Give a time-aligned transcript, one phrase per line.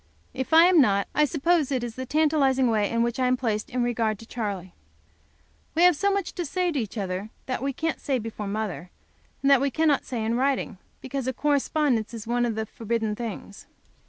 [0.33, 3.37] If I am not, I suppose it is the tantalizing way in which I am
[3.37, 4.73] placed in regard to Charley.
[5.75, 8.89] We have so much to say to each other that we can't say before mother,
[9.43, 13.15] and that we cannot say in writing, because a correspondence is one of the forbidden
[13.15, 13.67] things.